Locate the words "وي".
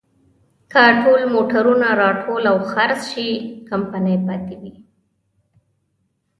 4.61-4.75